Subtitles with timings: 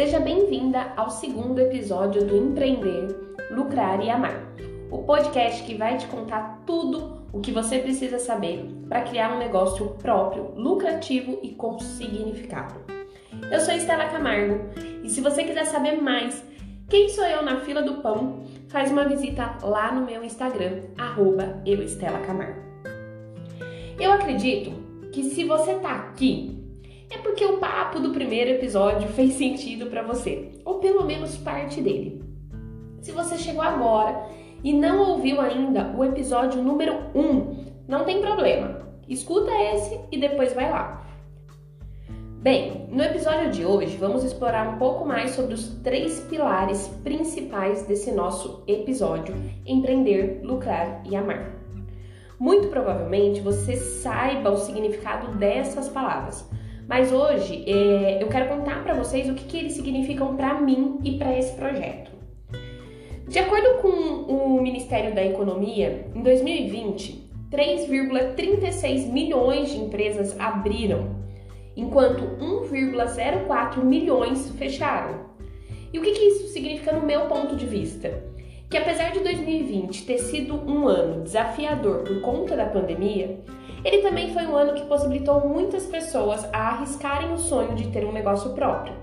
[0.00, 3.14] Seja bem-vinda ao segundo episódio do Empreender,
[3.50, 4.50] Lucrar e Amar,
[4.90, 9.38] o podcast que vai te contar tudo o que você precisa saber para criar um
[9.38, 12.80] negócio próprio, lucrativo e com significado.
[13.52, 14.70] Eu sou Estela Camargo
[15.04, 16.42] e se você quiser saber mais
[16.88, 21.62] quem sou eu na fila do pão, faz uma visita lá no meu Instagram, arroba.
[24.00, 24.72] Eu acredito
[25.12, 26.59] que se você tá aqui
[27.10, 31.80] é porque o papo do primeiro episódio fez sentido para você, ou pelo menos parte
[31.80, 32.22] dele.
[33.00, 34.26] Se você chegou agora
[34.62, 38.88] e não ouviu ainda o episódio número 1, não tem problema.
[39.08, 41.04] Escuta esse e depois vai lá.
[42.40, 47.82] Bem, no episódio de hoje vamos explorar um pouco mais sobre os três pilares principais
[47.82, 49.34] desse nosso episódio:
[49.66, 51.50] empreender, lucrar e amar.
[52.38, 56.48] Muito provavelmente você saiba o significado dessas palavras,
[56.90, 60.98] mas hoje é, eu quero contar para vocês o que, que eles significam para mim
[61.04, 62.10] e para esse projeto.
[63.28, 71.14] De acordo com o Ministério da Economia, em 2020, 3,36 milhões de empresas abriram,
[71.76, 75.26] enquanto 1,04 milhões fecharam.
[75.92, 78.20] E o que, que isso significa no meu ponto de vista?
[78.68, 83.38] Que apesar de 2020 ter sido um ano desafiador por conta da pandemia,
[83.84, 88.04] ele também foi um ano que possibilitou muitas pessoas a arriscarem o sonho de ter
[88.04, 88.94] um negócio próprio.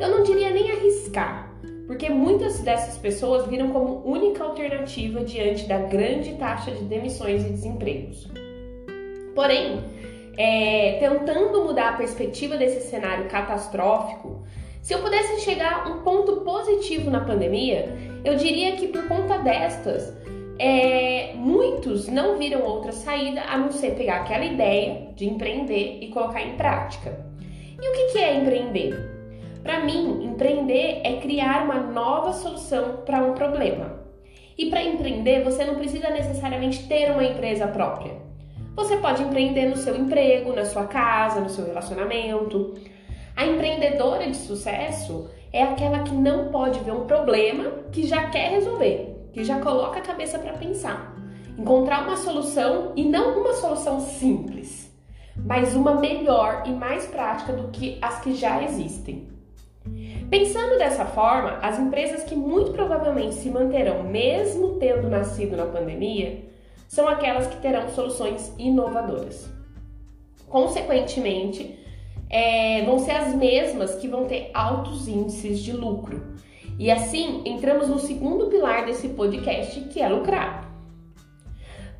[0.00, 1.54] Eu não diria nem arriscar,
[1.86, 7.50] porque muitas dessas pessoas viram como única alternativa diante da grande taxa de demissões e
[7.50, 8.28] desempregos.
[9.34, 9.84] Porém,
[10.36, 14.44] é, tentando mudar a perspectiva desse cenário catastrófico,
[14.82, 17.88] se eu pudesse chegar a um ponto positivo na pandemia,
[18.24, 20.14] eu diria que por conta destas,
[20.58, 26.08] é, muitos não viram outra saída a não ser pegar aquela ideia de empreender e
[26.08, 27.26] colocar em prática.
[27.80, 28.94] E o que, que é empreender?
[29.62, 34.06] Para mim, empreender é criar uma nova solução para um problema.
[34.56, 38.14] E para empreender, você não precisa necessariamente ter uma empresa própria.
[38.74, 42.74] Você pode empreender no seu emprego, na sua casa, no seu relacionamento.
[43.34, 48.50] A empreendedora de sucesso é aquela que não pode ver um problema que já quer
[48.50, 51.14] resolver que já coloca a cabeça para pensar,
[51.58, 54.90] encontrar uma solução e não uma solução simples,
[55.36, 59.28] mas uma melhor e mais prática do que as que já existem.
[60.30, 66.42] Pensando dessa forma, as empresas que muito provavelmente se manterão mesmo tendo nascido na pandemia
[66.88, 69.50] são aquelas que terão soluções inovadoras.
[70.48, 71.78] Consequentemente,
[72.30, 76.36] é, vão ser as mesmas que vão ter altos índices de lucro
[76.78, 80.70] e assim, entramos no segundo pilar desse podcast, que é lucrar.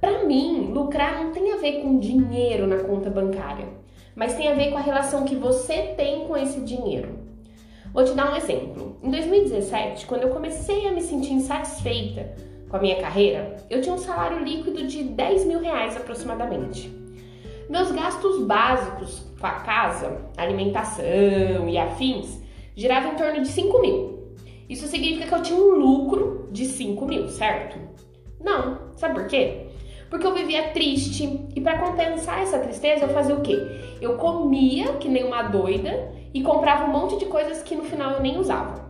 [0.00, 3.66] Para mim, lucrar não tem a ver com dinheiro na conta bancária,
[4.14, 7.18] mas tem a ver com a relação que você tem com esse dinheiro.
[7.92, 8.98] Vou te dar um exemplo.
[9.02, 12.34] Em 2017, quando eu comecei a me sentir insatisfeita
[12.68, 16.94] com a minha carreira, eu tinha um salário líquido de 10 mil reais aproximadamente.
[17.70, 22.42] Meus gastos básicos com a casa, alimentação e afins
[22.76, 24.15] giravam em torno de 5 mil.
[24.68, 27.78] Isso significa que eu tinha um lucro de 5 mil, certo?
[28.40, 28.78] Não.
[28.96, 29.66] Sabe por quê?
[30.08, 33.58] Porque eu vivia triste e para compensar essa tristeza eu fazia o quê?
[34.00, 38.12] Eu comia que nem uma doida e comprava um monte de coisas que no final
[38.12, 38.86] eu nem usava.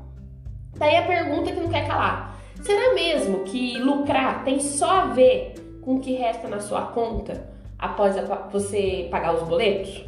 [0.77, 5.55] Daí a pergunta que não quer calar: será mesmo que lucrar tem só a ver
[5.81, 7.49] com o que resta na sua conta
[7.79, 8.15] após
[8.53, 10.05] você pagar os boletos?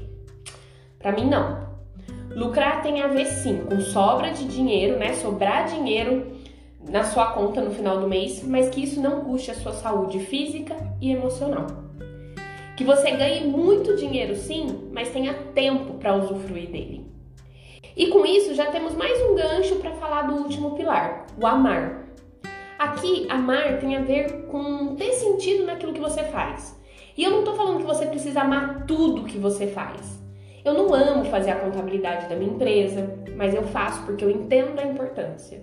[0.99, 1.68] Para mim não.
[2.39, 5.13] Lucrar tem a ver sim com sobra de dinheiro, né?
[5.15, 6.37] Sobrar dinheiro
[6.89, 10.21] na sua conta no final do mês, mas que isso não custe a sua saúde
[10.21, 11.67] física e emocional.
[12.77, 17.11] Que você ganhe muito dinheiro sim, mas tenha tempo para usufruir dele.
[17.97, 22.07] E com isso já temos mais um gancho para falar do último pilar, o amar.
[22.79, 26.81] Aqui, amar tem a ver com ter sentido naquilo que você faz.
[27.17, 30.18] E eu não estou falando que você precisa amar tudo que você faz.
[30.65, 34.79] Eu não amo fazer a contabilidade da minha empresa, mas eu faço porque eu entendo
[34.79, 35.63] a importância,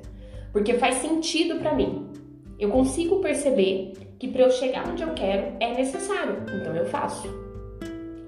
[0.51, 2.09] porque faz sentido para mim.
[2.57, 7.27] Eu consigo perceber que para eu chegar onde eu quero é necessário, então eu faço.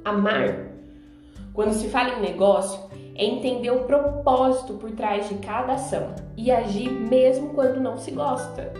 [0.03, 0.67] Amar,
[1.53, 2.79] quando se fala em negócio,
[3.15, 8.11] é entender o propósito por trás de cada ação e agir mesmo quando não se
[8.11, 8.71] gosta.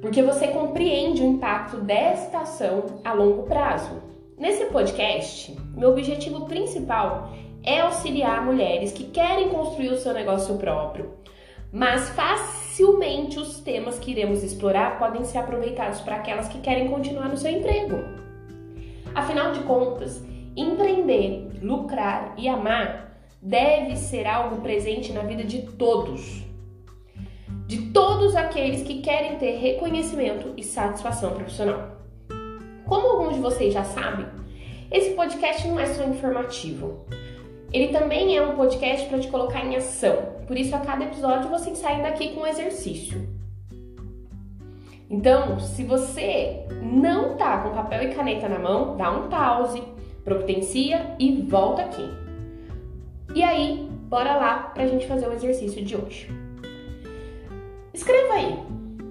[0.00, 4.02] Porque você compreende o impacto desta ação a longo prazo.
[4.38, 7.32] Nesse podcast, meu objetivo principal
[7.64, 11.12] é auxiliar mulheres que querem construir o seu negócio próprio,
[11.72, 17.28] mas facilmente os temas que iremos explorar podem ser aproveitados para aquelas que querem continuar
[17.28, 17.96] no seu emprego.
[19.12, 20.22] Afinal de contas,
[20.56, 26.44] empreender, lucrar e amar deve ser algo presente na vida de todos.
[27.66, 31.98] De todos aqueles que querem ter reconhecimento e satisfação profissional.
[32.88, 34.24] Como alguns de vocês já sabem,
[34.90, 37.04] esse podcast não é só informativo.
[37.70, 40.16] Ele também é um podcast para te colocar em ação.
[40.46, 43.28] Por isso, a cada episódio você sai daqui com um exercício.
[45.10, 49.82] Então, se você não tá com papel e caneta na mão, dá um pause,
[50.24, 52.08] providencia e volta aqui.
[53.34, 56.30] E aí, bora lá pra gente fazer o exercício de hoje.
[57.92, 58.58] Escreva aí,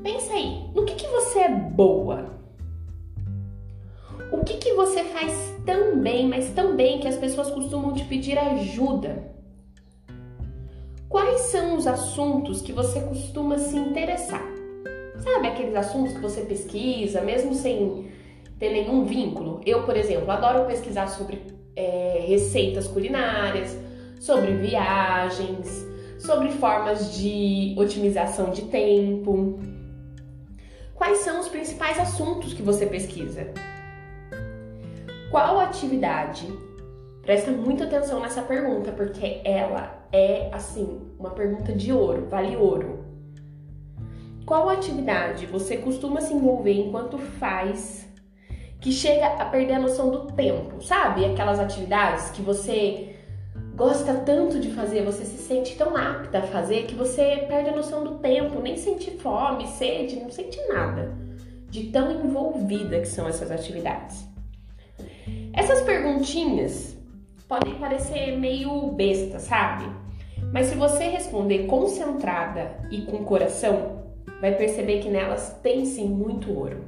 [0.01, 0.83] pensa aí, no
[5.99, 9.35] bem, mas tão bem que as pessoas costumam te pedir ajuda?
[11.09, 14.45] Quais são os assuntos que você costuma se interessar?
[15.19, 18.09] Sabe aqueles assuntos que você pesquisa, mesmo sem
[18.59, 19.61] ter nenhum vínculo?
[19.65, 21.41] Eu, por exemplo, adoro pesquisar sobre
[21.75, 23.77] é, receitas culinárias,
[24.19, 25.85] sobre viagens,
[26.19, 29.59] sobre formas de otimização de tempo.
[30.93, 33.53] Quais são os principais assuntos que você pesquisa?
[35.29, 36.47] Qual atividade?
[37.21, 43.03] Presta muita atenção nessa pergunta, porque ela é assim, uma pergunta de ouro, vale ouro.
[44.45, 48.07] Qual atividade você costuma se envolver enquanto faz
[48.79, 50.81] que chega a perder a noção do tempo?
[50.81, 51.25] Sabe?
[51.25, 53.13] Aquelas atividades que você
[53.75, 57.75] gosta tanto de fazer, você se sente tão apta a fazer que você perde a
[57.75, 61.13] noção do tempo, nem sente fome, sede, não sente nada
[61.69, 64.36] de tão envolvida que são essas atividades.
[65.57, 66.95] Essas perguntinhas
[67.47, 69.89] podem parecer meio besta, sabe?
[70.53, 74.03] Mas se você responder concentrada e com coração,
[74.39, 76.85] vai perceber que nelas tem sim muito ouro.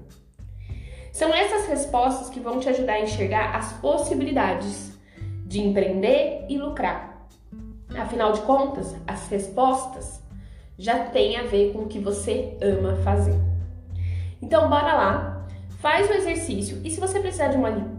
[1.11, 4.95] São essas respostas que vão te ajudar a enxergar as possibilidades
[5.47, 7.27] de empreender e lucrar.
[7.97, 10.21] Afinal de contas, as respostas
[10.77, 13.35] já têm a ver com o que você ama fazer.
[14.39, 15.47] Então, bora lá,
[15.79, 17.97] faz o exercício e se você precisar de uma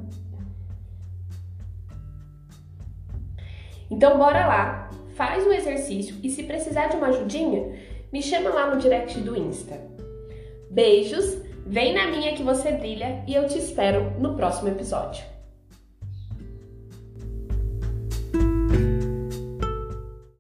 [3.91, 7.73] Então bora lá, faz o exercício e se precisar de uma ajudinha,
[8.13, 9.81] me chama lá no direct do Insta.
[10.71, 15.30] Beijos, vem na minha que você brilha e eu te espero no próximo episódio.